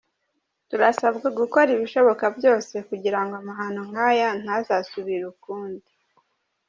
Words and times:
Turasabwa 0.69 1.27
gukora 1.39 1.69
ibishoboka 1.75 2.25
byose 2.37 2.75
kugira 2.89 3.19
ngo 3.23 3.33
amahano 3.41 3.81
nk’aya 3.89 4.29
ntazasubire 4.41 5.25
ukundi. 5.33 5.87